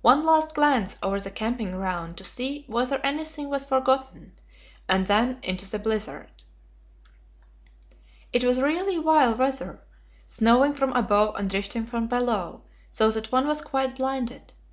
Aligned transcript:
One 0.00 0.22
last 0.22 0.54
glance 0.54 0.94
over 1.02 1.18
the 1.18 1.28
camping 1.28 1.72
ground 1.72 2.16
to 2.18 2.22
see 2.22 2.62
whether 2.68 3.00
anything 3.02 3.48
was 3.48 3.64
forgotten, 3.66 4.34
and 4.88 5.08
then 5.08 5.40
into 5.42 5.68
the 5.68 5.80
blizzard. 5.80 6.30
It 8.32 8.44
was 8.44 8.60
really 8.60 8.96
vile 8.98 9.34
weather, 9.34 9.82
snowing 10.28 10.74
from 10.74 10.92
above 10.92 11.34
and 11.34 11.50
drifting 11.50 11.84
from 11.84 12.06
below, 12.06 12.62
so 12.90 13.10
that 13.10 13.32
one 13.32 13.48
was 13.48 13.60
quite 13.60 13.96
blinded. 13.96 14.52